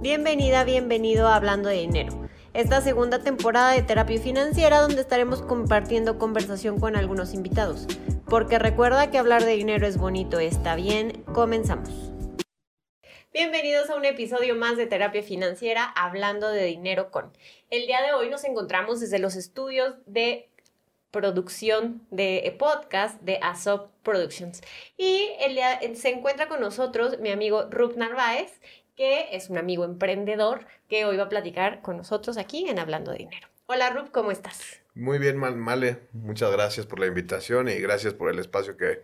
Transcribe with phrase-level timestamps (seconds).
[0.00, 2.28] Bienvenida, bienvenido a Hablando de Dinero.
[2.52, 7.86] Esta segunda temporada de terapia financiera donde estaremos compartiendo conversación con algunos invitados.
[8.28, 12.12] Porque recuerda que hablar de dinero es bonito, está bien, comenzamos.
[13.32, 17.32] Bienvenidos a un episodio más de Terapia Financiera Hablando de Dinero con.
[17.70, 20.50] El día de hoy nos encontramos desde los estudios de
[21.10, 24.60] producción de podcast de Asop Productions.
[24.98, 25.30] Y
[25.94, 28.60] se encuentra con nosotros mi amigo Rup Narváez,
[28.96, 33.12] que es un amigo emprendedor que hoy va a platicar con nosotros aquí en Hablando
[33.12, 33.48] de Dinero.
[33.66, 34.80] Hola Rup, ¿cómo estás?
[34.94, 35.98] Muy bien, Male.
[36.12, 39.02] Muchas gracias por la invitación y gracias por el espacio que,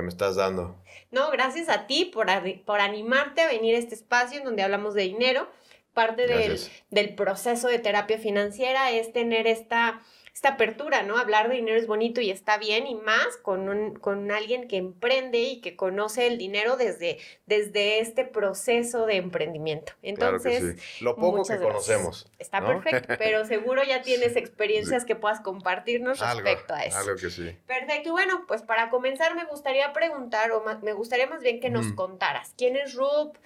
[0.00, 0.76] me estás dando.
[1.10, 2.28] No, gracias a ti por,
[2.64, 5.50] por animarte a venir a este espacio en donde hablamos de dinero.
[5.92, 6.58] Parte del,
[6.90, 10.00] del proceso de terapia financiera es tener esta
[10.34, 11.18] esta apertura, ¿no?
[11.18, 14.78] Hablar de dinero es bonito y está bien y más con, un, con alguien que
[14.78, 19.92] emprende y que conoce el dinero desde, desde este proceso de emprendimiento.
[20.00, 21.04] Entonces, claro que sí.
[21.04, 22.30] lo poco que conocemos.
[22.38, 26.96] Está perfecto, pero seguro ya tienes experiencias que puedas compartirnos respecto a eso.
[26.96, 27.54] Algo que sí.
[27.66, 28.08] Perfecto.
[28.08, 31.92] Y bueno, pues para comenzar me gustaría preguntar, o me gustaría más bien que nos
[31.92, 33.36] contaras, ¿quién es Rup?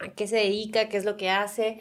[0.00, 0.88] ¿A qué se dedica?
[0.88, 1.80] ¿Qué es lo que hace?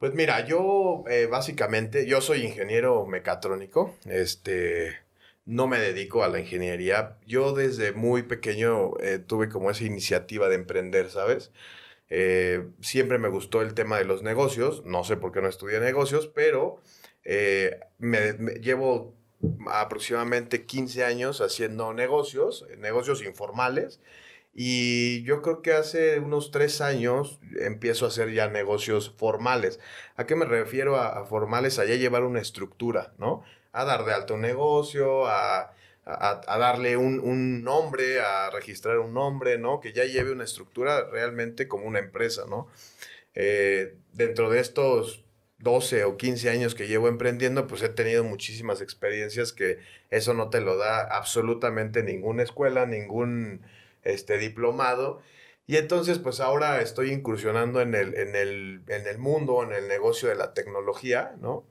[0.00, 4.96] Pues mira, yo eh, básicamente, yo soy ingeniero mecatrónico, este,
[5.44, 7.18] no me dedico a la ingeniería.
[7.26, 11.52] Yo desde muy pequeño eh, tuve como esa iniciativa de emprender, ¿sabes?
[12.08, 15.80] Eh, siempre me gustó el tema de los negocios, no sé por qué no estudié
[15.80, 16.80] negocios, pero
[17.98, 19.14] me, llevo
[19.70, 24.00] aproximadamente 15 años haciendo negocios, negocios informales.
[24.52, 29.78] Y yo creo que hace unos tres años empiezo a hacer ya negocios formales.
[30.16, 31.78] ¿A qué me refiero a, formales?
[31.78, 33.42] A ya llevar una estructura, ¿no?
[33.72, 35.72] A dar de alto un negocio, a,
[36.04, 39.80] darle un, nombre, a registrar un nombre, ¿no?
[39.80, 42.68] Que ya lleve una estructura realmente como una empresa, ¿no?
[43.34, 45.24] Eh, dentro de estos
[45.58, 49.78] 12 o 15 años que llevo emprendiendo, pues he tenido muchísimas experiencias que
[50.10, 53.60] eso no te lo da absolutamente ninguna escuela, ningún
[54.02, 55.20] este, diplomado.
[55.66, 59.88] Y entonces, pues ahora estoy incursionando en el, en el, en el mundo, en el
[59.88, 61.64] negocio de la tecnología, ¿no?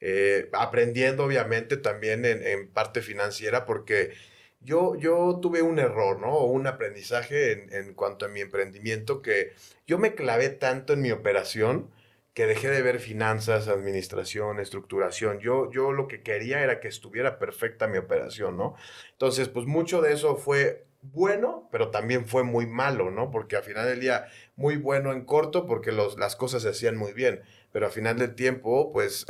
[0.00, 4.12] Eh, aprendiendo obviamente también en, en, parte financiera porque
[4.60, 6.32] yo, yo tuve un error, ¿no?
[6.34, 9.52] O un aprendizaje en, en, cuanto a mi emprendimiento que
[9.86, 11.90] yo me clavé tanto en mi operación
[12.34, 15.38] que dejé de ver finanzas, administración, estructuración.
[15.38, 18.74] Yo, yo lo que quería era que estuviera perfecta mi operación, ¿no?
[19.12, 23.30] Entonces, pues mucho de eso fue bueno, pero también fue muy malo, ¿no?
[23.30, 24.26] Porque al final del día,
[24.56, 27.42] muy bueno en corto porque los, las cosas se hacían muy bien,
[27.72, 29.26] pero al final del tiempo, pues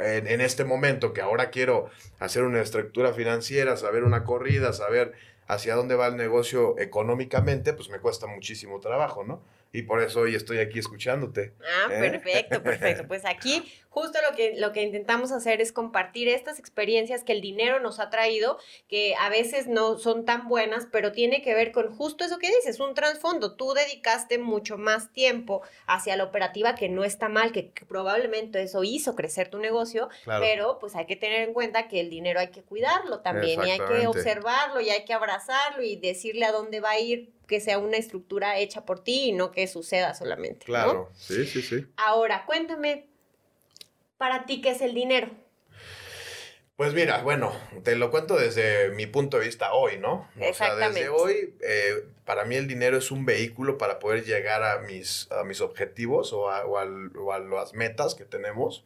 [0.00, 1.88] en, en, este momento que ahora quiero
[2.18, 5.14] hacer una estructura financiera, saber una corrida, saber
[5.46, 9.42] hacia dónde va el negocio económicamente, pues me cuesta muchísimo trabajo, ¿no?
[9.72, 11.54] Y por eso hoy estoy aquí escuchándote.
[11.60, 12.10] Ah, ¿eh?
[12.10, 13.04] perfecto, perfecto.
[13.08, 13.62] Pues aquí
[13.96, 17.98] justo lo que, lo que intentamos hacer es compartir estas experiencias que el dinero nos
[17.98, 22.22] ha traído, que a veces no son tan buenas, pero tiene que ver con justo
[22.22, 23.56] eso que dices, un trasfondo.
[23.56, 28.84] Tú dedicaste mucho más tiempo hacia la operativa, que no está mal, que, probablemente eso
[28.84, 32.50] hizo crecer tu negocio, pero pues hay que tener en cuenta que el dinero hay
[32.50, 36.80] que cuidarlo también y hay que observarlo y hay que abrazarlo y decirle a dónde
[36.80, 40.66] va a ir que sea una estructura hecha por ti y no que suceda solamente.
[40.66, 41.86] Claro, sí, sí, sí.
[41.96, 43.06] Ahora, cuéntame,
[44.18, 45.30] para ti, ¿qué es el dinero?
[46.76, 50.28] Pues mira, bueno, te lo cuento desde mi punto de vista hoy, ¿no?
[50.38, 50.50] Exactamente.
[50.50, 54.62] O sea, desde hoy, eh, para mí el dinero es un vehículo para poder llegar
[54.62, 58.84] a mis, a mis objetivos o a, o a, las metas que tenemos.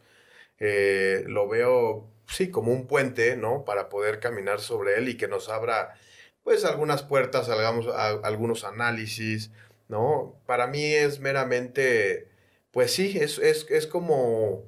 [0.61, 3.65] Eh, lo veo, sí, como un puente, ¿no?
[3.65, 5.97] Para poder caminar sobre él y que nos abra
[6.43, 7.87] pues algunas puertas, hagamos
[8.23, 9.51] algunos análisis,
[9.89, 10.35] ¿no?
[10.47, 12.29] Para mí es meramente,
[12.71, 14.65] pues sí, es, es, como,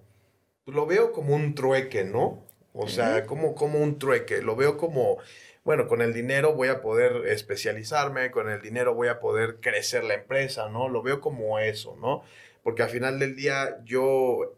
[0.67, 2.45] lo veo como un trueque, ¿no?
[2.75, 5.19] O sea, como, como un trueque, lo veo como,
[5.65, 10.05] bueno, con el dinero voy a poder especializarme, con el dinero voy a poder crecer
[10.05, 10.89] la empresa, ¿no?
[10.89, 12.23] Lo veo como eso, ¿no?
[12.63, 14.55] Porque al final del día yo,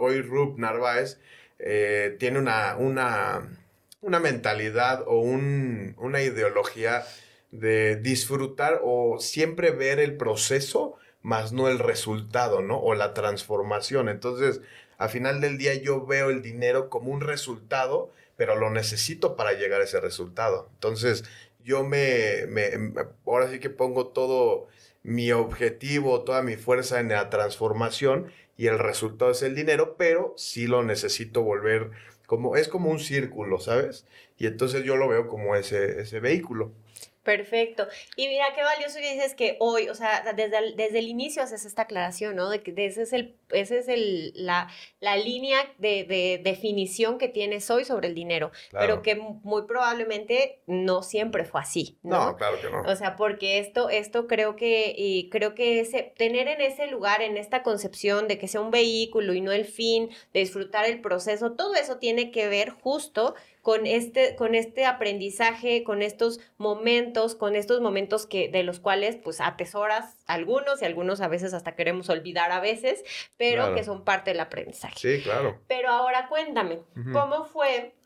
[0.00, 1.18] hoy Rup Narváez,
[1.58, 3.48] eh, tiene una, una,
[4.00, 7.04] una mentalidad o una ideología
[7.50, 12.78] de disfrutar o siempre ver el proceso más no el resultado, ¿no?
[12.78, 14.08] O la transformación.
[14.08, 14.60] Entonces,
[14.96, 19.52] al final del día yo veo el dinero como un resultado, pero lo necesito para
[19.54, 20.68] llegar a ese resultado.
[20.74, 21.24] Entonces,
[21.64, 22.70] yo me, me
[23.26, 24.68] ahora sí que pongo todo
[25.02, 30.32] mi objetivo, toda mi fuerza en la transformación y el resultado es el dinero, pero
[30.36, 31.90] sí lo necesito volver
[32.26, 34.06] como, es como un círculo, ¿sabes?
[34.38, 36.72] Y entonces yo lo veo como ese, ese vehículo.
[37.26, 37.88] Perfecto.
[38.14, 41.42] Y mira qué valioso que dices que hoy, o sea, desde el, desde el inicio
[41.42, 42.48] haces esta aclaración, ¿no?
[42.48, 44.68] De que ese es, el, ese es el, la,
[45.00, 50.62] la línea de, de, definición que tienes hoy sobre el dinero, pero que muy probablemente
[50.68, 52.26] no siempre fue así, ¿no?
[52.26, 52.82] No, claro que no.
[52.82, 57.22] O sea, porque esto, esto creo que, y creo que ese, tener en ese lugar,
[57.22, 61.00] en esta concepción de que sea un vehículo y no el fin, de disfrutar el
[61.00, 63.34] proceso, todo eso tiene que ver justo
[63.66, 69.16] con este, con este aprendizaje, con estos momentos, con estos momentos que, de los cuales
[69.16, 73.02] pues atesoras algunos y algunos a veces hasta queremos olvidar a veces,
[73.36, 74.94] pero que son parte del aprendizaje.
[74.96, 75.58] Sí, claro.
[75.66, 76.78] Pero ahora cuéntame,
[77.12, 77.96] ¿cómo fue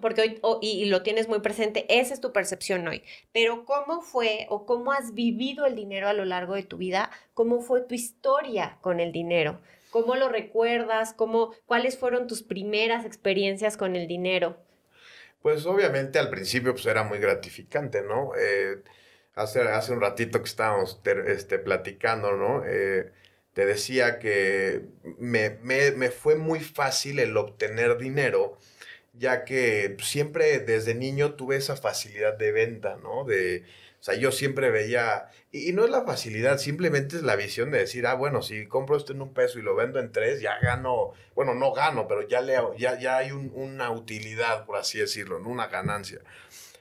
[0.00, 4.46] porque hoy, y, lo tienes muy presente, esa es tu percepción hoy, pero ¿cómo fue
[4.48, 7.10] o cómo has vivido el dinero a lo largo de tu vida?
[7.34, 9.60] ¿Cómo fue tu historia con el dinero?
[9.90, 11.12] ¿Cómo lo recuerdas?
[11.12, 14.64] ¿Cómo, ¿Cuáles fueron tus primeras experiencias con el dinero?
[15.44, 18.32] Pues obviamente al principio pues era muy gratificante, ¿no?
[18.34, 18.78] Eh,
[19.34, 22.64] hace, hace un ratito que estábamos este, platicando, ¿no?
[22.66, 23.12] Eh,
[23.52, 24.86] te decía que
[25.18, 28.56] me, me, me, fue muy fácil el obtener dinero,
[29.12, 33.24] ya que siempre desde niño tuve esa facilidad de venta, ¿no?
[33.24, 33.64] De,
[34.04, 38.06] sea, yo siempre veía, y, no es la facilidad, simplemente es la visión de decir,
[38.06, 41.12] ah, bueno, si compro esto en un peso y lo vendo en tres, ya gano,
[41.34, 45.48] bueno, no gano, pero ya, le, ya, ya hay una utilidad, por así decirlo, ¿no?
[45.48, 46.20] una ganancia.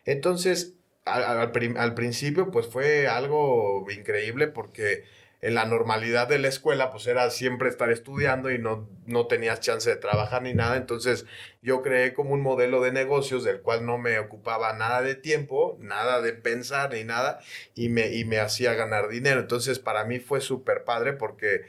[0.03, 0.73] Entonces,
[1.05, 5.05] al, al principio, pues fue algo increíble porque
[5.43, 9.59] en la normalidad de la escuela, pues era siempre estar estudiando y no, no tenías
[9.59, 10.77] chance de trabajar ni nada.
[10.77, 11.25] Entonces
[11.61, 15.77] yo creé como un modelo de negocios del cual no me ocupaba nada de tiempo,
[15.81, 17.41] nada de pensar ni nada,
[17.75, 19.41] y me, y me hacía ganar dinero.
[19.41, 21.65] Entonces para mí fue súper padre porque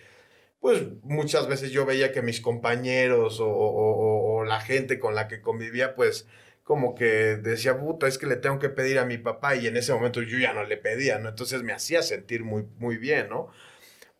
[0.61, 5.26] pues muchas veces yo veía que mis compañeros o, o, o, la gente con la
[5.26, 6.29] que convivía, pues
[6.64, 9.76] como que decía, puta, es que le tengo que pedir a mi papá y en
[9.76, 11.28] ese momento yo ya no le pedía, ¿no?
[11.28, 13.50] Entonces me hacía sentir muy, muy bien, ¿no?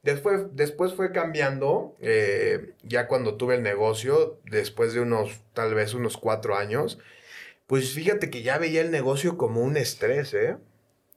[0.03, 5.95] Después, después fue cambiando, eh, ya cuando tuve el negocio, después de unos, tal vez
[5.95, 6.99] unos cuatro años,
[7.67, 10.59] pues fíjate que ya veía el negocio como un estrés, ¿eh?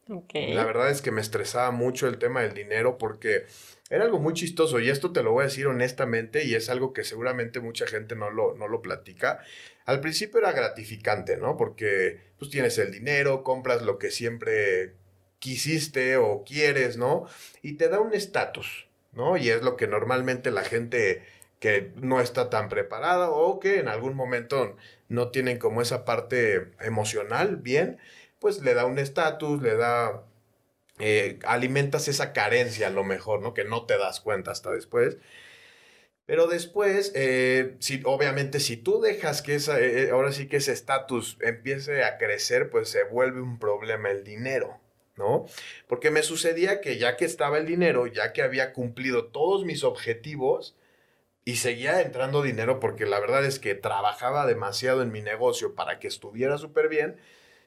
[0.10, 0.54] Okay.
[0.54, 3.46] La verdad es que me estresaba mucho el tema del dinero porque
[3.90, 6.94] era algo muy chistoso y esto te lo voy a decir honestamente y es algo
[6.94, 9.42] que seguramente mucha gente no lo, no lo platica.
[9.88, 11.56] Al principio era gratificante, ¿no?
[11.56, 14.94] Porque pues tienes el dinero, compras lo que siempre
[15.40, 17.26] quisiste o quieres, ¿no?
[17.62, 19.38] Y te da un estatus, ¿no?
[19.38, 21.24] Y es lo que normalmente la gente
[21.60, 24.76] que no está tan preparada o que en algún momento
[25.08, 27.98] no tienen como esa parte emocional bien,
[28.40, 30.26] pues le da un estatus, le da,
[31.00, 33.54] eh, alimentas esa carencia a lo mejor, ¿no?
[33.54, 35.18] Que no te das cuenta hasta después.
[36.28, 40.74] Pero después, eh, si, obviamente, si tú dejas que esa, eh, ahora sí que ese
[40.74, 44.80] estatus empiece a crecer, pues se vuelve un problema el dinero.
[45.16, 45.46] ¿no?
[45.88, 49.84] Porque me sucedía que ya que estaba el dinero, ya que había cumplido todos mis
[49.84, 50.76] objetivos
[51.44, 55.98] y seguía entrando dinero porque la verdad es que trabajaba demasiado en mi negocio para
[55.98, 57.18] que estuviera súper bien,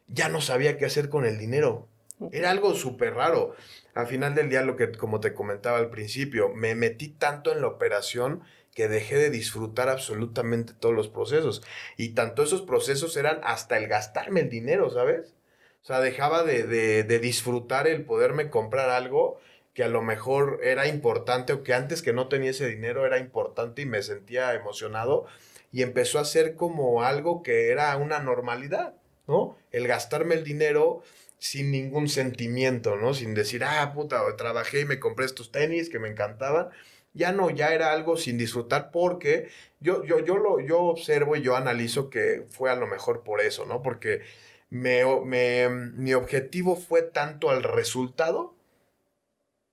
[0.07, 1.89] ya no sabía qué hacer con el dinero.
[2.33, 3.55] Era algo súper raro.
[3.95, 7.61] Al final del día, lo que como te comentaba al principio, me metí tanto en
[7.61, 8.43] la operación
[8.75, 11.63] que dejé de disfrutar absolutamente todos los procesos.
[11.97, 15.35] Y tanto esos procesos eran hasta el gastarme el dinero, ¿sabes?
[15.83, 19.39] O sea, dejaba de, disfrutar el poderme comprar algo
[19.75, 23.19] que a lo mejor era importante o que antes que no tenía ese dinero era
[23.19, 25.27] importante y me sentía emocionado
[25.73, 28.95] y empezó a ser como algo que era una normalidad,
[29.27, 29.57] ¿no?
[29.71, 31.03] El gastarme el dinero
[31.40, 33.14] sin ningún sentimiento, ¿no?
[33.14, 36.68] Sin decir, ah, puta, trabajé y me compré estos tenis que me encantaban.
[37.14, 39.49] Ya no, ya era algo sin disfrutar porque
[39.80, 43.40] yo, yo, yo, lo, yo observo y yo analizo que fue a lo mejor por
[43.40, 43.82] eso, ¿no?
[43.82, 44.20] Porque
[44.68, 48.54] me, mi objetivo fue tanto al resultado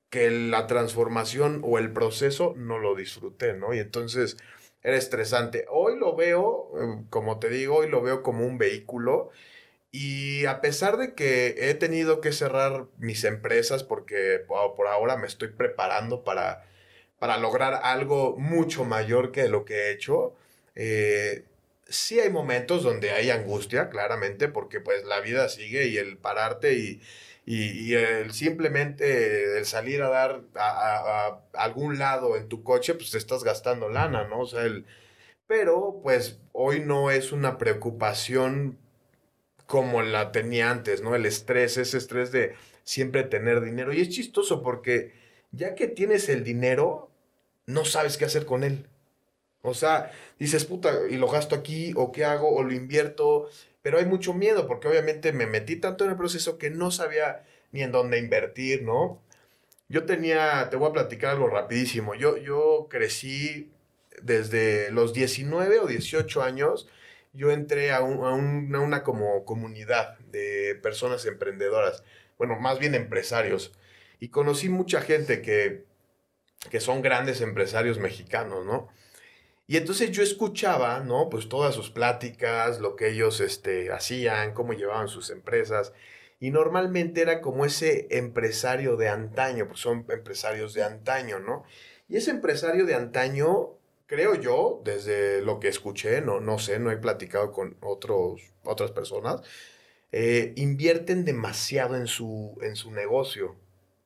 [0.09, 3.73] que la transformación o el proceso no lo disfruté, ¿no?
[3.73, 4.37] Y entonces
[4.83, 5.65] era estresante.
[5.69, 9.31] Hoy lo veo, eh, como te digo, hoy lo veo como un vehículo
[9.91, 15.27] y a pesar de que he tenido que cerrar mis empresas porque por ahora me
[15.27, 16.65] estoy preparando para,
[17.19, 20.35] para lograr algo mucho mayor que lo que he hecho,
[20.75, 21.45] eh,
[21.89, 26.73] sí hay momentos donde hay angustia, claramente, porque pues la vida sigue y el pararte
[26.73, 27.01] y,
[27.45, 33.17] y, el simplemente el salir a dar a, algún lado en tu coche, pues te
[33.17, 34.41] estás gastando lana, ¿no?
[34.41, 34.85] O sea, el,
[35.47, 38.77] pero pues hoy no es una preocupación
[39.67, 41.15] como la tenía antes, ¿no?
[41.15, 43.93] El estrés, ese estrés de siempre tener dinero.
[43.93, 45.13] Y es chistoso porque
[45.51, 47.11] ya que tienes el dinero,
[47.67, 48.87] no sabes qué hacer con él.
[49.61, 53.49] O sea, dices, puta, y lo gasto aquí, o qué hago, o lo invierto,
[53.81, 57.43] pero hay mucho miedo porque obviamente me metí tanto en el proceso que no sabía
[57.71, 59.21] ni en dónde invertir, ¿no?
[59.89, 63.71] Yo tenía, te voy a platicar algo rapidísimo, yo, yo crecí
[64.21, 66.87] desde los 19 o 18 años,
[67.37, 72.03] yo entré a, una como comunidad de personas emprendedoras,
[72.37, 73.71] bueno, más bien empresarios,
[74.19, 75.85] y conocí mucha gente que,
[76.69, 78.89] que son grandes empresarios mexicanos, ¿no?
[79.67, 81.29] Y entonces yo escuchaba, ¿no?
[81.29, 85.93] Pues todas sus pláticas, lo que ellos este, hacían, cómo llevaban sus empresas.
[86.39, 91.65] Y normalmente era como ese empresario de antaño, pues son empresarios de antaño, ¿no?
[92.07, 93.76] Y ese empresario de antaño,
[94.07, 98.91] creo yo, desde lo que escuché, no, no sé, no he platicado con otros, otras
[98.91, 99.41] personas,
[100.11, 103.55] eh, invierten demasiado en su, en su negocio,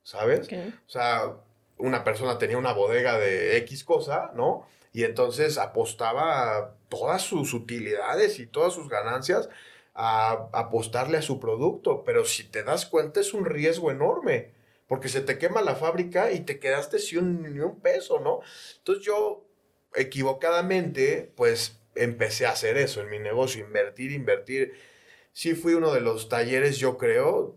[0.04, 0.50] ¿sabes?
[0.52, 1.38] O sea,
[1.78, 4.68] una persona tenía una bodega de X cosa, ¿no?
[4.92, 9.50] Y entonces apostaba todas sus utilidades y todas sus ganancias
[9.94, 12.04] a apostarle a su producto.
[12.04, 14.52] Pero si te das cuenta es un riesgo enorme,
[14.88, 18.42] porque se te quema la fábrica y te quedaste sin ni un peso, ¿no?
[18.80, 19.46] Entonces yo
[19.96, 24.74] equivocadamente, pues empecé a hacer eso en mi negocio, invertir, invertir.
[25.34, 27.56] Sí fui uno de los talleres, yo creo,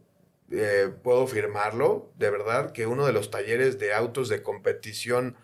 [0.51, 5.37] eh, puedo firmarlo, de verdad, que uno de los talleres de autos de competición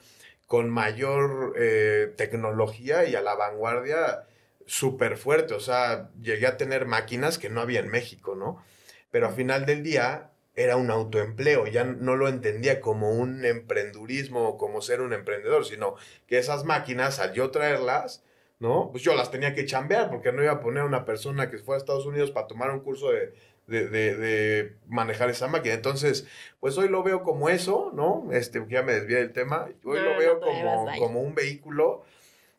[0.46, 4.26] con mayor eh, tecnología y a la vanguardia
[4.66, 5.54] súper fuerte.
[5.54, 8.62] O sea, llegué a tener máquinas que no había en México, ¿no?
[9.10, 10.29] Pero al final del día
[10.62, 15.64] era un autoempleo, ya no lo entendía como un emprendurismo o como ser un emprendedor,
[15.64, 18.22] sino que esas máquinas, al yo traerlas,
[18.58, 18.90] ¿no?
[18.90, 21.58] Pues yo las tenía que chambear porque no iba a poner a una persona que
[21.58, 23.32] fue a Estados Unidos para tomar un curso de,
[23.66, 25.74] de, de, manejar esa máquina.
[25.74, 26.26] Entonces,
[26.58, 28.28] pues hoy lo veo como eso, ¿no?
[28.32, 29.68] Este, ya me desvié del tema.
[29.84, 32.04] Hoy lo veo como, como un vehículo.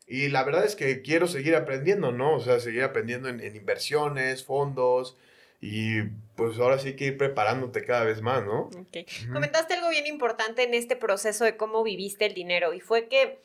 [0.07, 2.35] Y la verdad es que quiero seguir aprendiendo, ¿no?
[2.35, 5.17] O sea, seguir aprendiendo en, inversiones, fondos.
[5.61, 6.01] Y
[6.35, 8.71] pues ahora sí que ir preparándote cada vez más, ¿no?
[8.87, 9.05] Okay.
[9.31, 13.39] Comentaste algo bien importante en este proceso de cómo viviste el dinero y fue que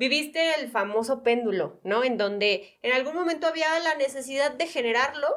[0.00, 2.04] viviste el famoso péndulo, ¿no?
[2.04, 5.28] En donde en algún momento había la necesidad de generarlo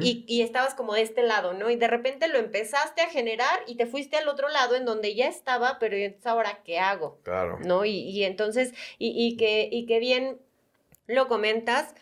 [0.00, 1.68] y, estabas como de este lado, ¿no?
[1.68, 5.14] Y de repente lo empezaste a generar y te fuiste al otro lado en donde
[5.14, 7.20] ya estaba, pero entonces ahora, ¿qué hago?
[7.24, 7.58] Claro.
[7.62, 7.84] ¿No?
[7.84, 10.38] Y, y entonces, y, y, que, y que bien
[11.06, 11.94] lo comentas,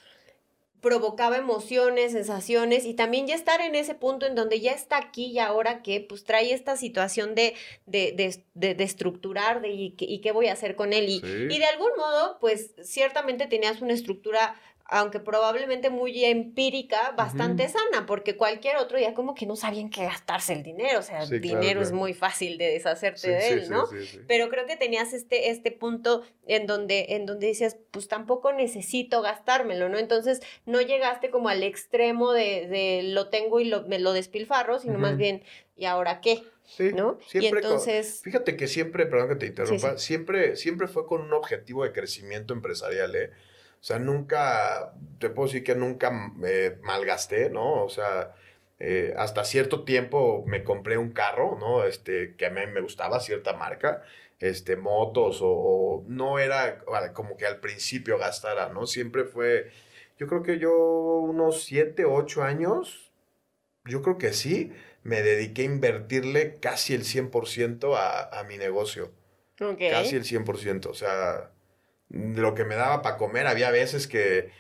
[0.85, 5.25] provocaba emociones, sensaciones y también ya estar en ese punto en donde ya está aquí
[5.29, 7.55] y ahora que pues trae esta situación de,
[7.87, 8.12] de,
[8.53, 11.09] de, de, estructurar de y, y, qué voy a hacer con él.
[11.09, 17.69] Y, y de algún modo, pues ciertamente tenías una estructura aunque probablemente muy empírica, bastante
[17.69, 21.23] sana, porque cualquier otro ya como que no sabían qué gastarse el dinero, o sea,
[21.23, 23.88] el dinero es muy fácil de deshacerte de él, ¿no?
[24.29, 29.23] Pero creo que tenías este, este punto en donde, en donde decías, pues tampoco necesito
[29.23, 29.99] gastármelo, ¿no?
[29.99, 34.81] Entonces no llegaste como al extremo de, de lo tengo y lo, me lo despilfarro,
[34.81, 35.43] sino más bien,
[35.76, 36.43] ¿y ahora qué?
[36.67, 37.19] Sí, ¿no?
[37.33, 38.21] y entonces...
[38.23, 42.55] fíjate que siempre, perdón que te interrumpa, siempre, siempre fue con un objetivo de crecimiento
[42.55, 43.31] empresarial, ¿eh?
[43.85, 47.85] O sea, nunca, te puedo decir que nunca me malgasté, ¿no?
[47.85, 48.35] O sea,
[48.79, 51.85] eh, hasta cierto tiempo me compré un carro, ¿no?
[51.85, 54.03] Este, que a mí me gustaba, cierta marca,
[54.41, 56.79] este, motos, o, no era
[57.12, 58.87] como que al principio gastara, ¿no?
[58.87, 59.71] Siempre fue,
[60.19, 60.73] yo creo que yo
[61.19, 63.12] unos 7, 8 años,
[63.85, 64.73] yo creo que sí,
[65.03, 69.12] me dediqué a invertirle casi el 100% a, a mi negocio.
[69.59, 71.50] Casi el 100%, o sea
[72.08, 73.46] lo que me daba para comer.
[73.46, 74.50] Había veces que,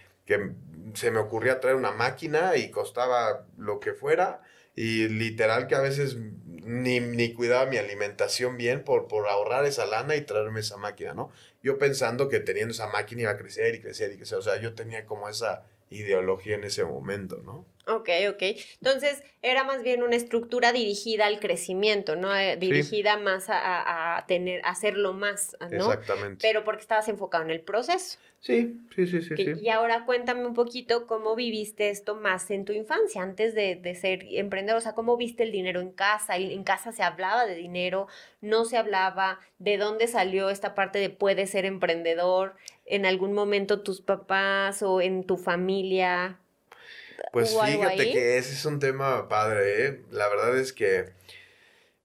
[0.94, 4.42] se me ocurría traer una máquina y costaba lo que fuera.
[4.76, 9.86] Y literal que a veces ni, ni cuidaba mi alimentación bien por, por ahorrar esa
[9.86, 11.30] lana y traerme esa máquina, ¿no?
[11.62, 14.38] Yo pensando que teniendo esa máquina iba a crecer y crecer y crecer.
[14.38, 17.66] O sea, yo tenía como esa ideología en ese momento, ¿no?
[17.86, 18.42] Ok, ok.
[18.80, 22.34] Entonces era más bien una estructura dirigida al crecimiento, ¿no?
[22.34, 25.92] Eh, dirigida más a, tener, a hacerlo más, ¿no?
[25.92, 26.38] Exactamente.
[26.40, 28.18] Pero porque estabas enfocado en el proceso.
[28.40, 32.74] Sí, sí, sí, sí, Y ahora cuéntame un poquito cómo viviste esto más en tu
[32.74, 36.62] infancia, antes de, de, ser emprendedor, o sea, cómo viste el dinero en casa, en
[36.62, 38.06] casa se hablaba de dinero,
[38.42, 43.80] no se hablaba, de dónde salió esta parte de puede ser emprendedor, en algún momento
[43.80, 46.38] tus papás o en tu familia,
[47.34, 50.02] pues fíjate que ese es un tema padre, ¿eh?
[50.12, 51.12] La verdad es que,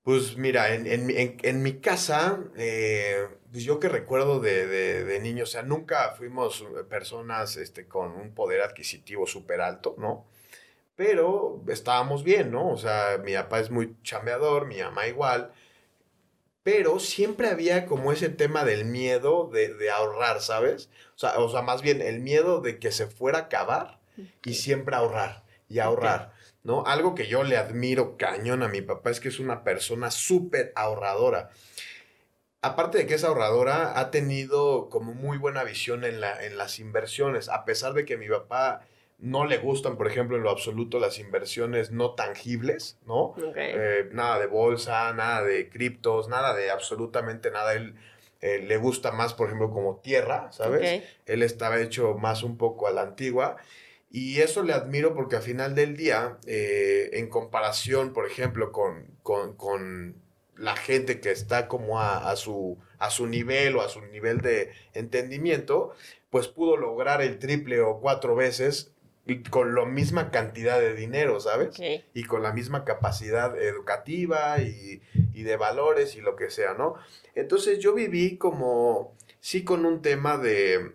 [0.01, 5.19] pues mira, en, en, en, mi casa, eh, pues yo que recuerdo de, de, de,
[5.19, 10.25] niño, o sea, nunca fuimos personas este, con un poder adquisitivo súper alto, ¿no?
[10.95, 12.67] Pero estábamos bien, ¿no?
[12.69, 15.53] O sea, mi papá es muy chambeador, mi mamá igual,
[16.63, 20.89] pero siempre había como ese tema del miedo de, de ahorrar, ¿sabes?
[21.15, 23.98] O sea, o sea, más bien el miedo de que se fuera a acabar
[24.45, 25.43] y siempre ahorrar.
[25.67, 26.33] y ahorrar,
[26.63, 26.83] ¿no?
[26.85, 30.73] Algo que yo le admiro cañón a mi papá es que es una persona súper
[30.75, 31.51] ahorradora.
[32.61, 36.79] Aparte de que es ahorradora, ha tenido como muy buena visión en, la, en las
[36.79, 38.81] inversiones, a pesar de que mi papá
[39.19, 43.35] no le gustan, por ejemplo, en lo absoluto las inversiones no tangibles, ¿no?
[43.55, 47.73] Eh, nada de bolsa, nada de criptos, nada de absolutamente nada.
[47.73, 47.95] Él
[48.41, 51.03] eh, le gusta más, por ejemplo, como tierra, ¿sabes?
[51.25, 53.57] Él estaba hecho más un poco a la antigua.
[54.11, 59.05] Y eso le admiro porque al final del día, eh, en comparación, por ejemplo, con,
[59.23, 60.15] con,
[60.55, 64.71] la gente que está como a, su, a su nivel o a su nivel de
[64.93, 65.93] entendimiento,
[66.29, 68.91] pues pudo lograr el triple o cuatro veces
[69.51, 71.79] con la misma cantidad de dinero, ¿sabes?
[72.13, 75.01] Y con la misma capacidad educativa y,
[75.33, 76.95] y, de valores y lo que sea, ¿no?
[77.35, 80.93] Entonces yo viví como, sí, con un tema de,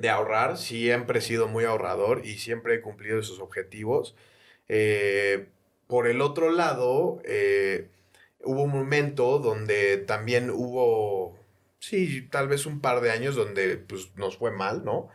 [0.00, 4.14] de ahorrar, siempre he sido muy ahorrador y siempre he cumplido esos objetivos.
[4.68, 5.48] Eh,
[5.86, 7.88] por el otro lado, eh,
[8.44, 11.36] hubo un momento donde también hubo,
[11.80, 15.08] sí, tal vez un par de años donde pues, nos fue mal, ¿no?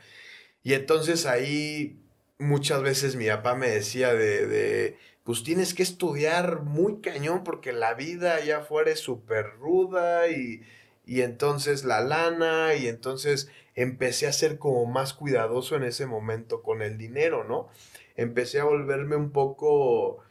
[0.63, 1.99] Y entonces ahí
[2.39, 7.73] muchas veces mi papá me decía de, de, pues tienes que estudiar muy cañón porque
[7.73, 10.61] la vida allá afuera es súper ruda y,
[11.05, 16.61] y entonces la lana y entonces empecé a ser como más cuidadoso en ese momento
[16.63, 17.69] con el dinero, ¿no?
[18.15, 20.23] Empecé a volverme un poco,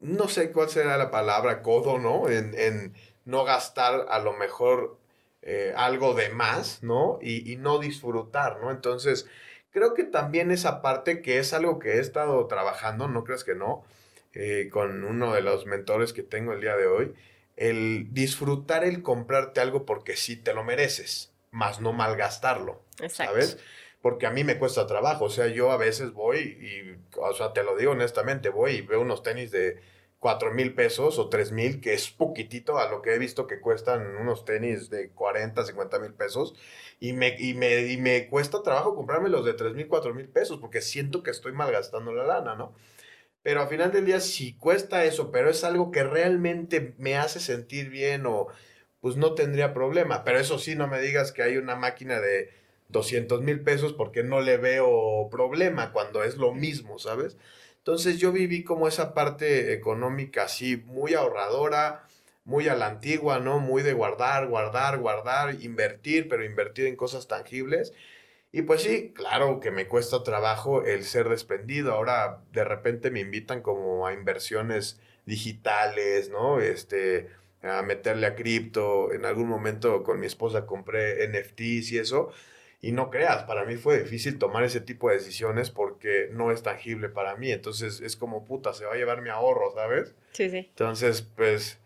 [0.00, 2.28] no sé cuál será la palabra, codo, ¿no?
[2.28, 4.98] En, en no gastar a lo mejor
[5.42, 7.18] eh, algo de más, ¿no?
[7.22, 8.70] Y, y no disfrutar, ¿no?
[8.70, 9.28] Entonces,
[9.70, 13.54] creo que también esa parte que es algo que he estado trabajando, no creas que
[13.54, 13.84] no,
[14.34, 17.14] eh, con uno de los mentores que tengo el día de hoy,
[17.56, 23.32] el disfrutar el comprarte algo porque sí te lo mereces, más no malgastarlo, Exacto.
[23.32, 23.58] ¿sabes?
[24.02, 27.52] Porque a mí me cuesta trabajo, o sea, yo a veces voy y, o sea,
[27.52, 29.80] te lo digo honestamente, voy y veo unos tenis de
[30.18, 33.60] 4 mil pesos o 3 mil, que es poquitito a lo que he visto que
[33.60, 36.54] cuestan unos tenis de 40, 50 mil pesos.
[36.98, 40.28] Y me, y, me, y me cuesta trabajo comprarme los de 3 mil, 4 mil
[40.28, 42.74] pesos porque siento que estoy malgastando la lana, ¿no?
[43.42, 47.38] Pero al final del día, si cuesta eso, pero es algo que realmente me hace
[47.38, 48.48] sentir bien o
[49.06, 50.24] pues no tendría problema.
[50.24, 52.50] Pero eso sí, no me digas que hay una máquina de
[52.88, 57.36] 200 mil pesos porque no le veo problema cuando es lo mismo, ¿sabes?
[57.78, 62.08] Entonces yo viví como esa parte económica así, muy ahorradora,
[62.44, 63.60] muy a la antigua, ¿no?
[63.60, 67.92] Muy de guardar, guardar, guardar, invertir, pero invertir en cosas tangibles.
[68.50, 71.92] Y pues sí, claro que me cuesta trabajo el ser desprendido.
[71.92, 76.60] Ahora de repente me invitan como a inversiones digitales, ¿no?
[76.60, 77.28] Este,
[77.62, 79.12] a meterle a cripto.
[79.12, 82.30] En algún momento con mi esposa compré NFTs y eso.
[82.80, 86.62] Y no creas, para mí fue difícil tomar ese tipo de decisiones porque no es
[86.62, 87.50] tangible para mí.
[87.50, 90.14] Entonces es como puta, se va a llevar mi ahorro, ¿sabes?
[90.32, 90.58] Sí, sí.
[90.58, 91.78] Entonces, pues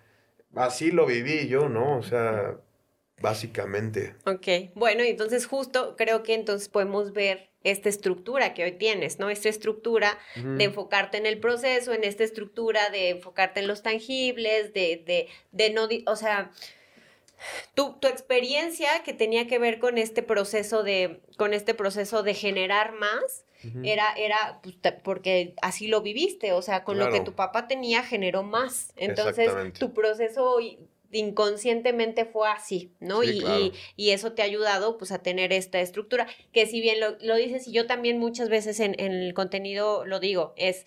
[0.54, 1.98] así lo viví yo, ¿no?
[1.98, 2.56] O sea,
[3.20, 4.14] básicamente.
[4.26, 9.30] Ok, bueno, entonces justo creo que entonces podemos ver esta estructura que hoy tienes, ¿no?
[9.30, 14.72] Esta estructura de enfocarte en el proceso, en esta estructura de enfocarte en los tangibles,
[14.72, 16.50] de, de, de no, o sea,
[17.74, 22.34] tu, tu, experiencia que tenía que ver con este proceso de, con este proceso de
[22.34, 23.44] generar más,
[23.82, 28.02] era, era pues, porque así lo viviste, o sea, con lo que tu papá tenía
[28.02, 28.90] generó más.
[28.96, 30.56] Entonces, tu proceso
[31.12, 33.22] inconscientemente fue así, ¿no?
[33.22, 37.16] y, y, eso te ha ayudado pues a tener esta estructura, que si bien lo,
[37.20, 40.86] lo dices, y yo también muchas veces en, en el contenido lo digo, es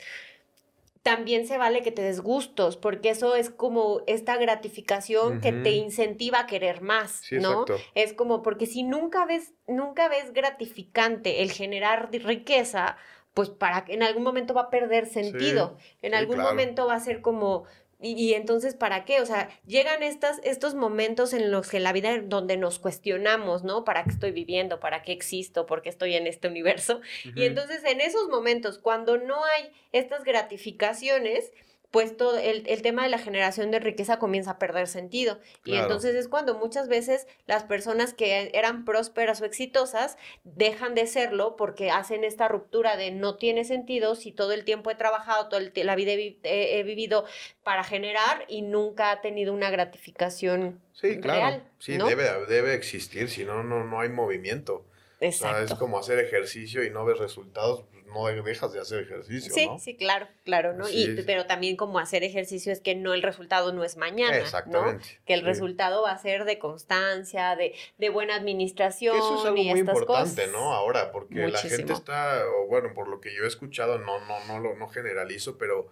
[1.03, 5.71] también se vale que te des gustos, porque eso es como esta gratificación que te
[5.71, 7.65] incentiva a querer más, ¿no?
[7.93, 12.95] Es como, porque si nunca ves, nunca ves gratificante el generar riqueza,
[13.33, 15.77] pues para que en algún momento va a perder sentido.
[16.01, 17.65] en algún momento va a ser como,
[18.03, 19.21] y, entonces, ¿para qué?
[19.21, 23.85] O sea, llegan estas, estos momentos en los que la vida, donde nos cuestionamos, ¿no?
[23.85, 24.79] ¿Para qué estoy viviendo?
[24.79, 25.65] ¿Para qué existo?
[25.65, 27.01] ¿Por qué estoy en este universo?
[27.35, 31.51] Y entonces, en esos momentos, cuando no hay estas gratificaciones,
[31.93, 35.39] pues todo el, tema de la generación de riqueza comienza a perder sentido.
[35.63, 41.06] Y entonces es cuando muchas veces las personas que eran prósperas o exitosas dejan de
[41.06, 45.49] serlo porque hacen esta ruptura de no tiene sentido si todo el tiempo he trabajado,
[45.49, 47.25] toda la vida he, vivido
[47.63, 51.62] para generar y nunca ha tenido una gratificación sí, claro.
[51.77, 54.84] Sí, debe, debe existir, si no, no, no hay movimiento.
[55.19, 55.73] Exacto.
[55.75, 59.95] es como hacer ejercicio y no ves resultados, no dejas de hacer ejercicio, sí, Sí,
[59.97, 60.88] claro, claro, ¿no?
[60.89, 65.06] y, pero también como hacer ejercicio es que no el resultado no es mañana, Exactamente.
[65.06, 65.26] ¿no?
[65.26, 69.63] Que el resultado va a ser de constancia, de, de buena administración Eso es algo
[69.63, 70.73] muy importante, ¿no?
[70.73, 74.45] Ahora, porque la gente está, o bueno, por lo que yo he escuchado, no, no,
[74.45, 75.89] no, lo, no generalizo, pero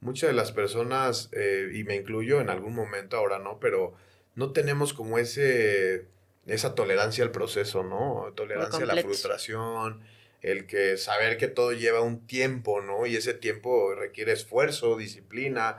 [0.00, 3.94] muchas de las personas, eh, y me incluyo en algún momento, ahora no, pero
[4.34, 6.06] no tenemos como ese
[6.46, 8.32] esa tolerancia al proceso, ¿no?
[8.34, 10.00] Tolerancia a la frustración,
[10.42, 13.06] el que saber que todo lleva un tiempo, ¿no?
[13.06, 15.78] Y ese tiempo requiere esfuerzo, disciplina.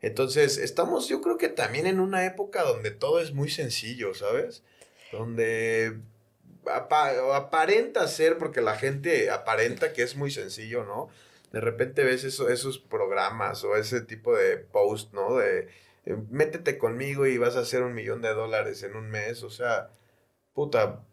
[0.00, 4.62] Entonces, estamos yo creo que también en una época donde todo es muy sencillo, ¿sabes?
[5.12, 6.00] Donde
[6.64, 11.08] aparenta ser, porque la gente aparenta que es muy sencillo, ¿no?
[11.52, 15.36] De repente ves eso, esos programas o ese tipo de post, ¿no?
[15.36, 15.68] De
[16.06, 19.50] eh, métete conmigo y vas a hacer un millón de dólares en un mes, o
[19.50, 19.90] sea,
[20.54, 21.04] puta,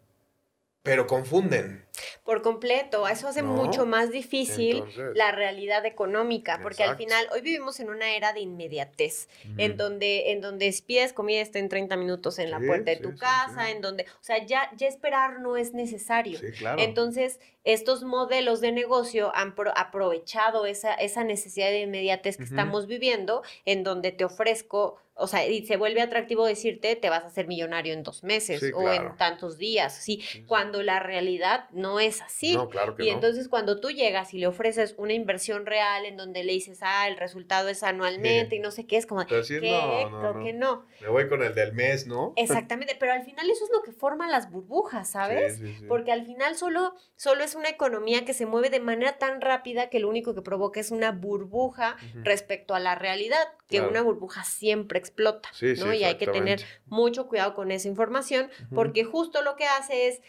[0.86, 1.84] pero confunden.
[2.24, 7.80] Por completo, eso hace mucho más difícil la realidad económica, porque al final hoy vivimos
[7.80, 12.38] en una era de inmediatez, en donde en donde pides comida está en 30 minutos
[12.38, 15.72] en la puerta de tu casa, en donde, o sea, ya ya esperar no es
[15.72, 16.38] necesario.
[16.78, 23.42] Entonces, estos modelos de negocio han aprovechado esa esa necesidad de inmediatez que estamos viviendo,
[23.64, 27.46] en donde te ofrezco o sea, y se vuelve atractivo decirte, te vas a hacer
[27.46, 30.22] millonario en dos meses o en tantos días, ¿sí?
[30.46, 32.54] Cuando la realidad no es así.
[32.54, 36.18] No, claro que y entonces cuando tú llegas y le ofreces una inversión real en
[36.18, 39.40] donde le dices, ah, el resultado es anualmente y no sé qué, es como, ¿qué?
[39.40, 40.84] Creo que no.
[41.00, 42.34] Me voy con el del mes, ¿no?
[42.36, 45.62] Exactamente, pero al final eso es lo que forma las burbujas, ¿sabes?
[45.88, 49.90] Porque al final solo, solo es una economía que se mueve de manera tan rápida
[49.90, 54.44] que lo único que provoca es una burbuja respecto a la realidad, que una burbuja
[54.44, 55.92] siempre explota, ¿no?
[55.92, 60.22] y hay que tener mucho cuidado con esa información porque justo lo que hace es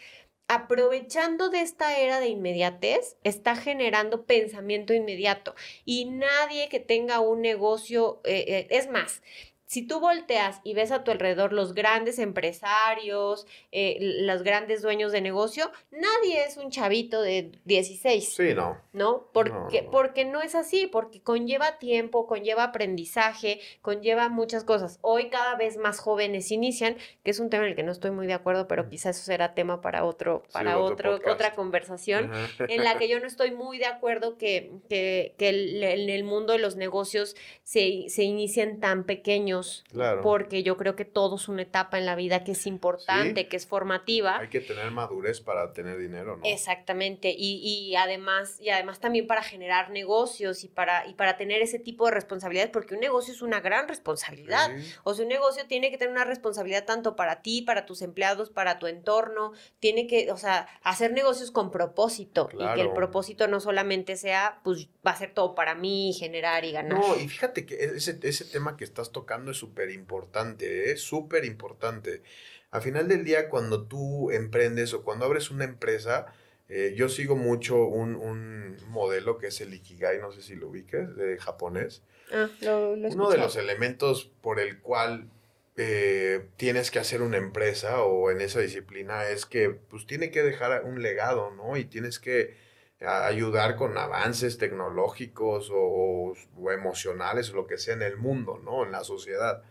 [0.48, 5.54] aprovechando de esta era de inmediatez, está generando pensamiento inmediato.
[5.84, 9.22] Y nadie que tenga un negocio, eh, eh, es más,
[9.68, 15.12] si tú volteas y ves a tu alrededor los grandes empresarios, eh, los grandes dueños
[15.12, 18.32] de negocio, nadie es un chavito de 16.
[18.34, 18.78] Sí, no.
[18.94, 19.28] ¿No?
[19.34, 24.98] Porque no, porque no es así, porque conlleva tiempo, conlleva aprendizaje, conlleva muchas cosas.
[25.02, 28.10] Hoy cada vez más jóvenes inician, que es un tema en el que no estoy
[28.10, 32.84] muy de acuerdo, pero quizás eso será tema para otro, para otro, otra conversación, en
[32.84, 36.76] la que yo no estoy muy de acuerdo que, que, en el mundo de los
[36.76, 39.57] negocios se, se inicien tan pequeños
[40.22, 43.56] porque yo creo que todo es una etapa en la vida que es importante, que
[43.56, 44.38] es formativa.
[44.38, 46.42] Hay que tener madurez para tener dinero, ¿no?
[46.44, 51.62] Exactamente, y, y, además, y además también para generar negocios y para, y para tener
[51.62, 54.70] ese tipo de responsabilidades, porque un negocio es una gran responsabilidad.
[55.04, 58.50] O sea, un negocio tiene que tener una responsabilidad tanto para ti, para tus empleados,
[58.50, 63.48] para tu entorno, tiene que, o sea, hacer negocios con propósito y que el propósito
[63.48, 66.98] no solamente sea, pues va a ser todo para mí, generar y ganar.
[66.98, 70.96] No, y fíjate que ese, ese tema que estás tocando es súper importante, es ¿eh?
[70.96, 72.22] súper importante.
[72.70, 76.26] Al final del día, cuando tú emprendes o cuando abres una empresa,
[76.68, 80.68] eh, yo sigo mucho un, un, modelo que es el Ikigai, no sé si lo
[80.68, 82.02] ubiques, de japonés.
[82.30, 85.30] Ah, lo, Uno de los elementos por el cual
[85.76, 90.42] eh, tienes que hacer una empresa o en esa disciplina es que pues tiene que
[90.42, 91.76] dejar un legado, ¿no?
[91.76, 92.56] Y tienes que
[93.00, 96.34] ayudar con avances tecnológicos o,
[96.72, 98.84] emocionales o lo que sea en el mundo, ¿no?
[98.84, 99.62] En la sociedad.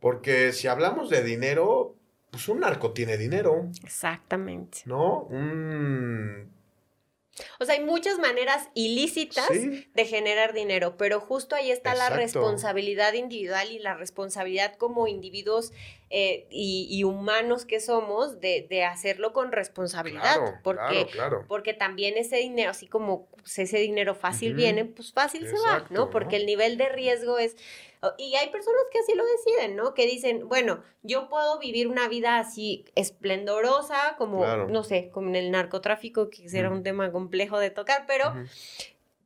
[0.00, 1.96] Porque si hablamos de dinero,
[2.30, 3.68] pues un narco tiene dinero.
[3.82, 4.82] Exactamente.
[4.86, 5.22] ¿No?
[5.22, 6.57] Un
[7.58, 13.14] o sea, hay muchas maneras ilícitas de generar dinero, pero justo ahí está la responsabilidad
[13.14, 15.72] individual y la responsabilidad como individuos
[16.10, 20.60] eh, y, humanos que somos de, hacerlo con responsabilidad.
[20.62, 21.06] porque,
[21.48, 25.86] porque también ese dinero, así como pues, ese dinero fácil viene, pues fácil se va,
[25.90, 26.10] ¿no?
[26.10, 27.56] Porque el nivel de riesgo es
[28.16, 29.94] y hay personas que así lo deciden, ¿no?
[29.94, 35.36] Que dicen, bueno, yo puedo vivir una vida así esplendorosa, como, no sé, como en
[35.36, 38.34] el narcotráfico, que será un tema complejo de tocar, pero...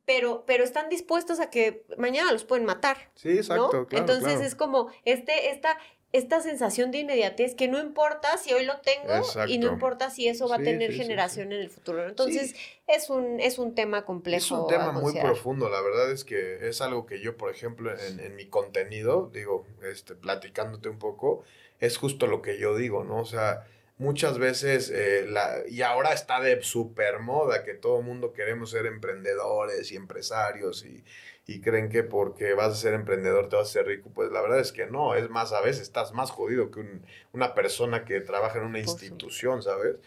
[0.05, 3.09] Pero, pero están dispuestos a que mañana los pueden matar.
[3.15, 3.87] Sí, exacto.
[3.91, 5.77] Entonces es como este, esta,
[6.13, 10.27] esta sensación de inmediatez que no importa si hoy lo tengo y no importa si
[10.27, 12.07] eso va a tener generación en el futuro.
[12.07, 12.55] Entonces,
[12.87, 14.37] es un, es un tema complejo.
[14.37, 17.91] Es un tema muy profundo, la verdad es que es algo que yo, por ejemplo,
[17.91, 21.43] en, en, mi contenido, digo, este, platicándote un poco,
[21.79, 23.17] es justo lo que yo digo, ¿no?
[23.19, 23.65] O sea,
[23.97, 28.69] muchas veces, eh, la, y ahora está de super moda que todo el mundo queremos
[28.69, 31.03] ser emprendedores y empresarios y
[31.45, 34.41] y creen que porque vas a ser emprendedor te vas a ser rico, pues la
[34.41, 36.85] verdad es que no, es más, a veces estás más jodido que
[37.33, 39.97] una persona que trabaja en una institución, ¿sabes?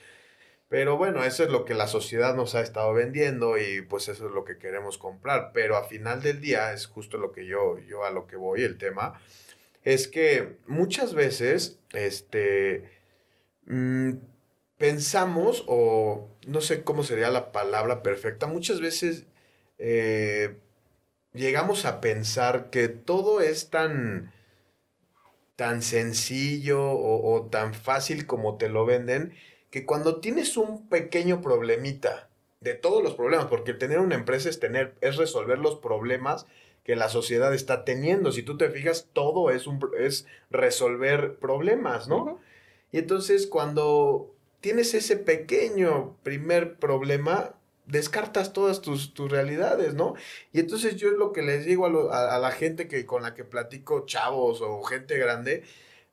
[0.68, 4.26] Pero bueno, eso es lo que la sociedad nos ha estado vendiendo y pues eso
[4.26, 5.52] es lo que queremos comprar.
[5.54, 8.62] Pero a final del día es justo lo que yo, yo a lo que voy,
[8.62, 9.20] el tema,
[9.84, 12.90] es que muchas veces, este,
[13.66, 14.14] mm,
[14.78, 19.26] pensamos, o no sé cómo sería la palabra perfecta, muchas veces
[19.78, 20.56] eh,
[21.36, 24.32] llegamos a pensar que todo es tan,
[25.54, 29.34] tan sencillo o, o tan fácil como te lo venden
[29.70, 32.28] que cuando tienes un pequeño problemita,
[32.60, 36.46] de todos los problemas, porque tener una empresa es tener, es resolver los problemas
[36.84, 38.32] que la sociedad está teniendo.
[38.32, 42.40] Si tú te fijas, todo es, un, es resolver problemas, ¿no?
[42.92, 47.54] Y entonces cuando tienes ese pequeño primer problema,
[47.86, 50.14] descartas todas tus, tus, realidades, ¿no?
[50.52, 53.34] Y entonces yo es lo que les digo a, a, la gente que, con la
[53.34, 55.62] que platico, chavos o gente grande,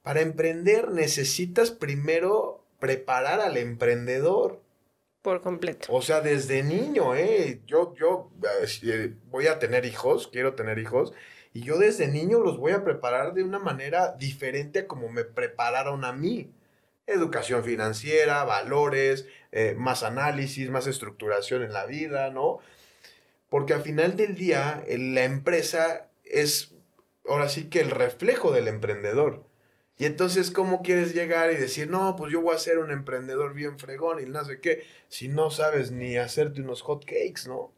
[0.02, 4.62] para emprender necesitas primero preparar al emprendedor.
[5.22, 5.88] Por completo.
[5.90, 7.62] O sea, desde niño, ¿eh?
[7.66, 8.30] Yo, yo
[8.84, 11.14] eh, voy a tener hijos, quiero tener hijos,
[11.54, 15.24] y yo desde niño los voy a preparar de una manera diferente a como me
[15.24, 16.52] prepararon a mí.
[17.06, 22.60] Educación financiera, valores, eh, más análisis, más estructuración en la vida, ¿no?
[23.50, 26.74] Porque al final del día, la empresa es
[27.28, 29.46] ahora sí que el reflejo del emprendedor.
[29.98, 33.54] Y entonces, ¿cómo quieres llegar y decir, no, pues yo voy a ser un emprendedor
[33.54, 37.72] bien fregón y no sé qué, si no sabes ni hacerte unos hot cakes, ¿no?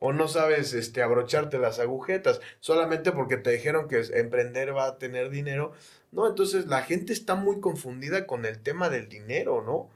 [0.00, 4.98] O no sabes este, abrocharte las agujetas, solamente porque te dijeron que emprender va a
[4.98, 5.72] tener dinero.
[6.10, 9.90] No, entonces la gente está muy confundida con el tema del dinero, ¿no?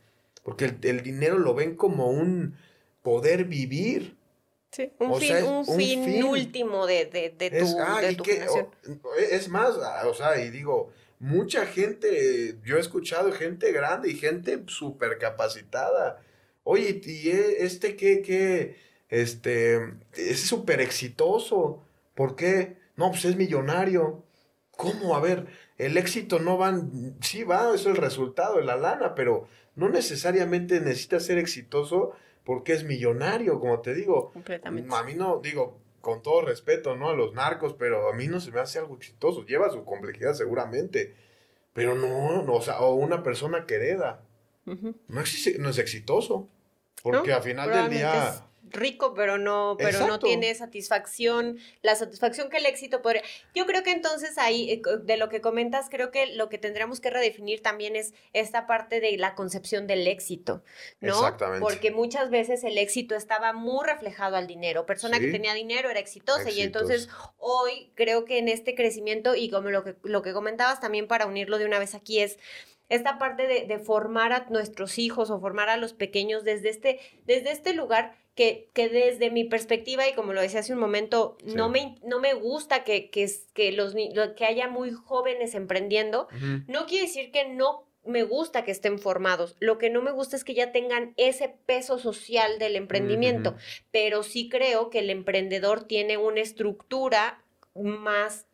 [0.45, 2.55] Porque el, dinero lo ven como un
[3.03, 4.17] poder vivir.
[4.71, 8.01] Sí, un, fin, último de, de, de es, ah,
[9.31, 14.17] es más, ah, o sea, y digo, mucha gente, yo he escuchado gente grande y
[14.17, 16.21] gente súper capacitada.
[16.65, 18.77] Oye, y e, este que, que,
[19.09, 21.83] este, es súper exitoso.
[22.15, 22.77] ¿Por qué?
[22.97, 24.23] No, pues es millonario.
[24.77, 25.17] ¿Cómo?
[25.17, 25.47] A ver,
[25.79, 26.81] el éxito no va,
[27.21, 32.13] sí va, es el resultado de la lana, pero no necesariamente necesita ser exitoso
[32.45, 34.33] porque es millonario, como te digo.
[34.33, 34.95] Completamente.
[34.95, 37.11] A mí no, digo, con todo respeto, ¿no?
[37.11, 39.45] A los narcos, pero a mí no se me hace algo exitoso.
[39.45, 41.15] Lleva su complejidad seguramente.
[41.73, 44.23] Pero no, no o sea, o una persona que hereda.
[44.65, 46.49] no, existe, no es exitoso.
[47.03, 52.59] Porque al final del día rico, pero no, pero no tiene satisfacción, la satisfacción que
[52.59, 53.23] el éxito podría.
[53.55, 57.01] Yo creo que entonces ahí, eh, de lo que comentas, creo que lo que tendríamos
[57.01, 60.63] que redefinir también es esta parte de la concepción del éxito,
[61.01, 61.15] ¿no?
[61.15, 61.61] Exactamente.
[61.61, 64.87] Porque muchas veces el éxito estaba muy reflejado al dinero.
[64.87, 67.09] Persona que tenía dinero era exitosa y entonces
[67.39, 71.27] hoy creo que en este crecimiento y como lo que, lo que comentabas también para
[71.27, 72.39] unirlo de una vez aquí es
[72.89, 77.01] esta parte de, de, formar a nuestros hijos o formar a los pequeños desde este,
[77.25, 81.39] desde este lugar que, que, desde mi perspectiva, y como lo decía hace un momento,
[81.45, 83.95] no, me, no me gusta que, que, que, los,
[84.37, 86.29] que haya muy jóvenes emprendiendo.
[86.67, 89.57] No quiere decir que no me gusta que estén formados.
[89.61, 93.57] Lo que no me gusta es que ya tengan ese peso social del emprendimiento,
[93.91, 97.43] pero sí creo que el emprendedor tiene una estructura
[97.75, 98.47] más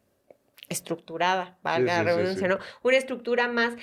[0.70, 2.59] estructurada, valga la redundancia, ¿no?
[2.83, 3.74] Una estructura más,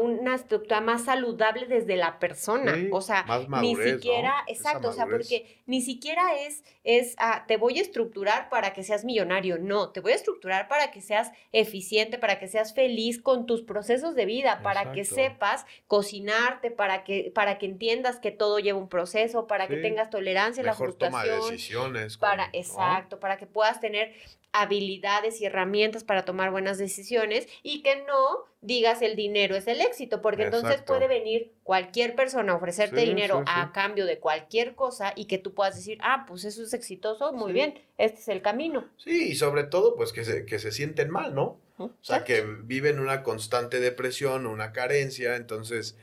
[0.00, 2.76] una estructura más saludable desde la persona.
[2.90, 3.24] o sea,
[3.62, 8.48] ni siquiera, exacto, o sea, porque ni siquiera es, es, ah, te voy a estructurar
[8.48, 9.58] para que seas millonario.
[9.58, 13.62] No, te voy a estructurar para que seas eficiente, para que seas feliz con tus
[13.62, 18.80] procesos de vida, para que sepas cocinarte, para que, para que entiendas que todo lleva
[18.80, 21.22] un proceso, para que tengas tolerancia a la frustración.
[21.22, 22.16] Toma de decisiones.
[22.16, 24.12] Para, exacto, para que puedas tener
[24.56, 29.80] habilidades y herramientas para tomar buenas decisiones y que no digas el dinero es el
[29.80, 35.12] éxito, porque entonces puede venir cualquier persona a ofrecerte dinero a cambio de cualquier cosa
[35.14, 38.42] y que tú puedas decir, ah, pues eso es exitoso, muy bien, este es el
[38.42, 38.88] camino.
[38.96, 41.60] Sí, y sobre todo, pues que se, que se sienten mal, ¿no?
[41.78, 45.96] O sea, que viven una constante depresión, una carencia, entonces,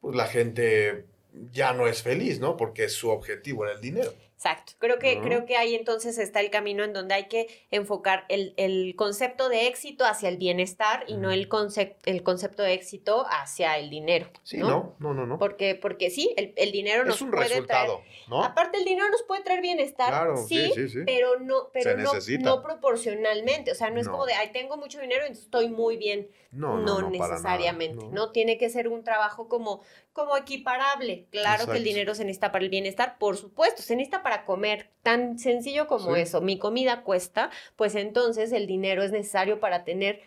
[0.00, 1.04] pues la gente
[1.52, 2.56] ya no es feliz, ¿no?
[2.56, 4.12] Porque su objetivo era el dinero.
[4.38, 4.74] Exacto.
[4.78, 8.54] Creo que, creo que ahí entonces está el camino en donde hay que enfocar el,
[8.56, 13.26] el concepto de éxito hacia el bienestar y no el, concept, el concepto de éxito
[13.28, 14.30] hacia el dinero.
[14.44, 15.40] Sí, no, no, no, no.
[15.40, 18.28] Porque, porque sí, el, el dinero nos es un puede resultado, traer.
[18.28, 18.44] ¿no?
[18.44, 20.10] Aparte, el dinero nos puede traer bienestar.
[20.10, 23.72] Claro, sí, sí, sí, pero no, pero no, no, proporcionalmente.
[23.72, 26.30] O sea, no es como de, ay, tengo mucho dinero, entonces estoy muy bien.
[26.50, 28.06] No, no, no necesariamente.
[28.06, 28.10] no.
[28.10, 28.32] no.
[28.32, 29.82] tiene que ser un trabajo como,
[30.12, 31.26] como equiparable.
[31.30, 34.90] Claro que el dinero se necesita para el bienestar, por supuesto, se necesita para comer
[35.02, 40.22] tan sencillo como eso, mi comida cuesta, pues entonces el dinero es necesario para tener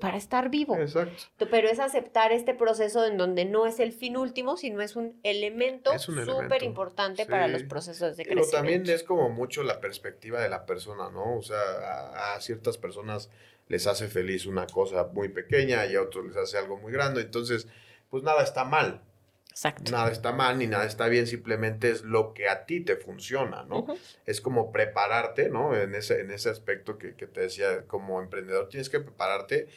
[0.00, 0.76] para estar vivo.
[0.76, 1.48] Exacto.
[1.50, 5.18] Pero es aceptar este proceso en donde no es el fin último, sino es un
[5.22, 8.50] elemento súper importante para los procesos de crecimiento.
[8.50, 11.38] Pero también es como mucho la perspectiva de la persona, ¿no?
[11.38, 13.30] O sea, a, ciertas personas
[13.68, 17.20] les hace feliz una cosa muy pequeña y a otros les hace algo muy grande.
[17.20, 17.68] Entonces,
[18.10, 19.02] pues nada está mal.
[19.50, 19.90] Exacto.
[19.90, 23.64] Nada está mal ni nada está bien, simplemente es lo que a ti te funciona,
[23.64, 23.86] ¿no?
[24.24, 25.76] Es como prepararte, ¿no?
[25.76, 29.68] En ese, en ese aspecto que, que, te decía, como emprendedor, tienes que prepararte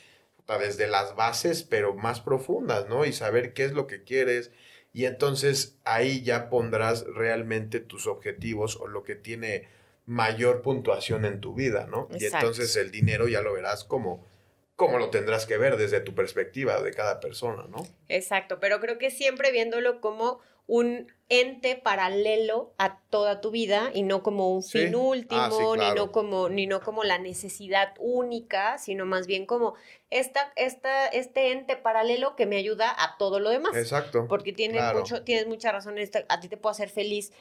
[0.59, 3.05] desde las bases, pero más profundas, ¿no?
[3.05, 4.51] Y saber qué es lo que quieres.
[4.93, 9.69] Y entonces ahí ya pondrás realmente tus objetivos o lo que tiene
[10.11, 12.09] mayor puntuación en tu vida, ¿no?
[12.19, 14.29] Y entonces el dinero ya lo verás como
[14.75, 17.85] como lo tendrás que ver desde tu perspectiva de cada persona, ¿no?
[18.09, 24.01] Exacto, pero creo que siempre viéndolo como un ente paralelo a toda tu vida y
[24.01, 28.79] no como un fin último, ah, ni, no como, ni no como la necesidad única,
[28.79, 29.75] sino más bien como
[30.09, 33.75] esta, esta, este ente paralelo que me ayuda a todo lo demás.
[33.75, 34.25] Exacto.
[34.27, 35.95] Porque tiene mucho, tienes mucha razón,
[36.27, 37.31] a ti te puede hacer feliz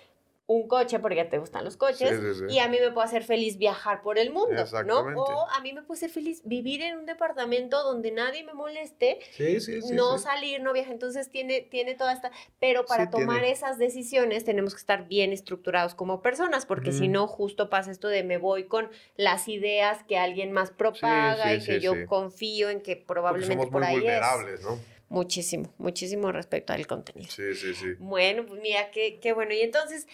[0.51, 2.11] un coche porque te gustan los coches
[2.49, 4.99] y a mí me puede hacer feliz viajar por el mundo, ¿no?
[4.99, 9.21] O a mí me puede hacer feliz vivir en un departamento donde nadie me moleste,
[9.93, 14.75] no salir, no viajar, entonces tiene, tiene toda esta, pero para tomar esas decisiones tenemos
[14.75, 18.65] que estar bien estructurados como personas, porque si no justo pasa esto de me voy
[18.65, 23.85] con las ideas que alguien más propaga y que yo confío en que probablemente por
[23.85, 24.81] ahí vulnerables, ¿no?
[25.11, 27.29] Muchísimo, muchísimo respecto al contenido.
[27.33, 27.95] Sí, sí, sí.
[27.99, 29.53] Bueno, pues mira, qué, qué bueno.
[29.53, 30.07] Y entonces,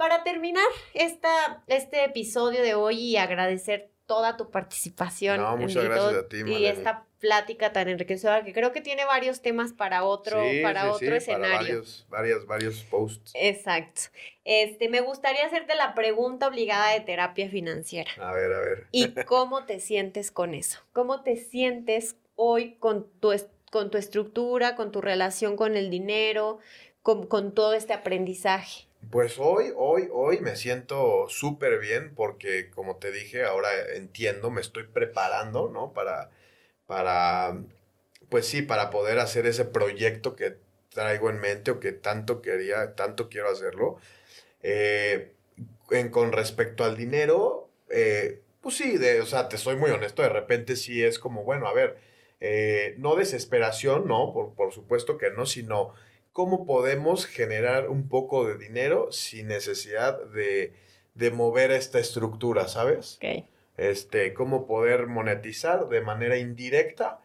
[0.00, 5.36] para terminar esta, este episodio de hoy y agradecer toda tu participación.
[5.36, 9.42] No, muchas gracias a ti, Y esta plática tan enriquecedora que creo que tiene varios
[9.42, 11.50] temas para otro, para otro escenario.
[11.50, 13.32] Para varios, varios, varios posts.
[13.34, 14.00] Exacto.
[14.46, 18.10] Este, me gustaría hacerte la pregunta obligada de terapia financiera.
[18.22, 18.86] A ver, a ver.
[18.92, 20.80] ¿Y cómo te sientes con eso?
[20.94, 23.34] ¿Cómo te sientes hoy con tu,
[23.70, 26.58] con tu estructura, con tu relación con el dinero,
[27.02, 28.86] con, con todo este aprendizaje?
[29.10, 34.60] Pues hoy, hoy, hoy me siento súper bien porque, como te dije, ahora entiendo, me
[34.60, 35.92] estoy preparando, ¿no?
[35.92, 36.30] Para,
[36.86, 37.58] para,
[38.28, 40.56] pues sí, para poder hacer ese proyecto que
[40.90, 43.96] traigo en mente o que tanto quería, tanto quiero hacerlo.
[44.62, 45.32] Eh,
[45.90, 50.22] en, con respecto al dinero, eh, pues sí, de, o sea, te soy muy honesto,
[50.22, 51.98] de repente sí es como, bueno, a ver,
[52.40, 55.94] eh, no desesperación, no, por, por supuesto que no, sino
[56.40, 60.72] cómo podemos generar un poco de dinero sin necesidad de,
[61.12, 63.18] de mover esta estructura, ¿sabes?
[63.76, 67.20] Este, cómo poder monetizar de manera indirecta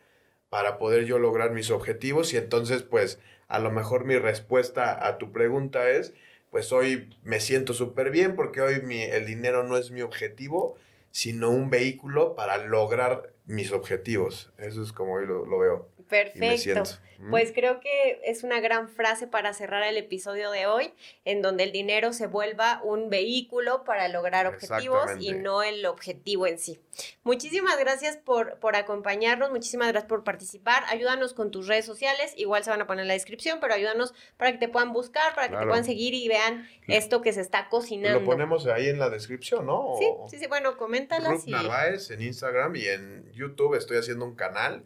[0.50, 5.18] para poder yo lograr mis objetivos y entonces pues a lo mejor mi respuesta a
[5.18, 6.14] tu pregunta es
[6.52, 10.76] pues hoy me siento súper bien porque hoy mi, el dinero no es mi objetivo,
[11.12, 14.52] sino un vehículo para lograr mis objetivos.
[14.58, 15.88] Eso es como hoy lo, lo veo.
[16.08, 16.84] Perfecto.
[17.30, 21.64] Pues creo que es una gran frase para cerrar el episodio de hoy, en donde
[21.64, 26.80] el dinero se vuelva un vehículo para lograr objetivos y no el objetivo en sí.
[27.24, 30.84] Muchísimas gracias por, por acompañarnos, muchísimas gracias por participar.
[30.90, 34.14] Ayúdanos con tus redes sociales, igual se van a poner en la descripción, pero ayúdanos
[34.38, 37.42] para que te puedan buscar, para que te puedan seguir y vean esto que se
[37.42, 38.20] está cocinando.
[38.20, 39.96] Lo ponemos ahí en la descripción, ¿no?
[39.98, 41.32] Sí, sí, sí, bueno, coméntalas.
[41.32, 44.84] Ruth Narváez en Instagram y en YouTube estoy haciendo un canal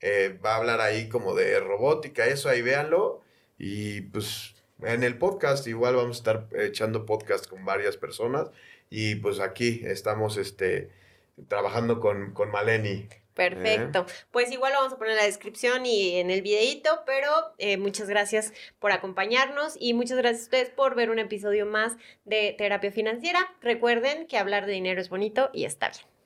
[0.00, 3.22] eh, va a hablar ahí como de robótica, eso ahí véanlo.
[3.58, 8.50] Y pues en el podcast igual vamos a estar echando podcast con varias personas.
[8.90, 10.90] Y pues aquí estamos este,
[11.48, 13.08] trabajando con, con Maleni.
[13.34, 14.04] Perfecto.
[14.32, 17.76] Pues igual lo vamos a poner en la descripción y en el videito, pero eh,
[17.76, 22.56] muchas gracias por acompañarnos y muchas gracias a ustedes por ver un episodio más de
[22.58, 23.38] Terapia Financiera.
[23.60, 26.17] Recuerden que hablar de dinero es bonito y está bien.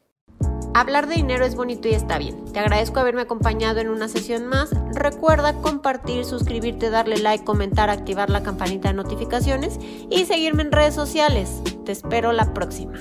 [0.74, 2.46] Hablar de dinero es bonito y está bien.
[2.50, 4.70] Te agradezco haberme acompañado en una sesión más.
[4.94, 9.78] Recuerda compartir, suscribirte, darle like, comentar, activar la campanita de notificaciones
[10.10, 11.62] y seguirme en redes sociales.
[11.84, 12.94] Te espero la próxima.